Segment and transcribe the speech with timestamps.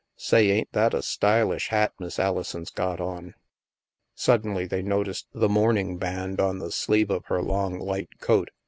[0.17, 3.35] Say, ain't that a stylish hat Miss Alison's got on?"
[4.15, 8.49] Suddenly they noticed the mouming band on the sleeve of her long light coat.